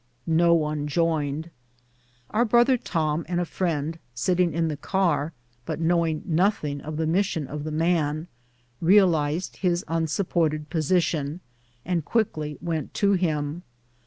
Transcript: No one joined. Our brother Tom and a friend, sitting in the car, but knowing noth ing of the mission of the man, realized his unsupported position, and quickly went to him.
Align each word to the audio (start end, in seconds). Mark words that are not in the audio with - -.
No 0.25 0.55
one 0.55 0.87
joined. 0.87 1.51
Our 2.31 2.43
brother 2.43 2.75
Tom 2.75 3.23
and 3.29 3.39
a 3.39 3.45
friend, 3.45 3.99
sitting 4.15 4.51
in 4.51 4.67
the 4.67 4.75
car, 4.75 5.31
but 5.63 5.79
knowing 5.79 6.23
noth 6.25 6.63
ing 6.63 6.81
of 6.81 6.97
the 6.97 7.05
mission 7.05 7.45
of 7.45 7.63
the 7.65 7.71
man, 7.71 8.27
realized 8.81 9.57
his 9.57 9.85
unsupported 9.87 10.71
position, 10.71 11.39
and 11.85 12.03
quickly 12.03 12.57
went 12.61 12.95
to 12.95 13.11
him. 13.11 13.61